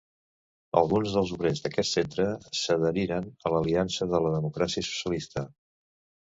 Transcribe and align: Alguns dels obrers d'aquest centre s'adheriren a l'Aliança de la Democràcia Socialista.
Alguns 0.79 1.17
dels 1.17 1.33
obrers 1.35 1.61
d'aquest 1.65 1.97
centre 1.97 2.25
s'adheriren 2.61 3.29
a 3.45 3.53
l'Aliança 3.57 4.09
de 4.15 4.23
la 4.29 4.33
Democràcia 4.39 4.87
Socialista. 4.91 5.47